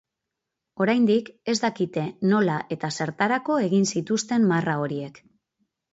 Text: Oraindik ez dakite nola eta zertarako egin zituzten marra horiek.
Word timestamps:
Oraindik 0.85 1.27
ez 1.51 1.55
dakite 1.65 2.05
nola 2.31 2.57
eta 2.77 2.91
zertarako 2.97 3.61
egin 3.67 3.89
zituzten 3.95 4.49
marra 4.53 4.79
horiek. 4.87 5.25